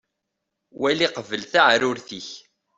[0.81, 2.29] Wali qbel taɛrurt-ik.